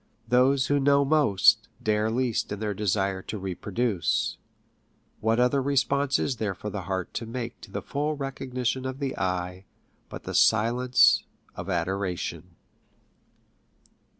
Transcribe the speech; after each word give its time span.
Those 0.27 0.65
who 0.65 0.79
know 0.79 1.05
most 1.05 1.67
dare 1.83 2.09
least 2.09 2.51
in 2.51 2.59
their 2.59 2.73
desire 2.73 3.21
to 3.21 3.37
reproduce. 3.37 4.39
"What 5.19 5.39
other 5.39 5.61
response 5.61 6.17
is 6.17 6.37
there 6.37 6.55
for 6.55 6.71
the 6.71 6.81
heart 6.89 7.13
to 7.13 7.27
make 7.27 7.61
to 7.61 7.69
the 7.69 7.83
full 7.83 8.15
recognition 8.15 8.87
of 8.87 8.97
the 8.97 9.15
eye, 9.15 9.65
but 10.09 10.23
the 10.23 10.33
silence 10.33 11.25
of 11.55 11.69
adoration 11.69 12.55